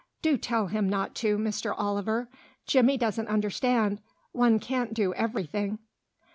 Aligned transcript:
Do 0.23 0.35
tell 0.35 0.65
him 0.65 0.89
not 0.89 1.13
to, 1.17 1.37
Mr. 1.37 1.75
Oliver. 1.77 2.27
Jimmy 2.65 2.97
doesn't 2.97 3.27
understand; 3.27 4.01
one 4.31 4.57
can't 4.57 4.95
do 4.95 5.13
everything." 5.13 5.77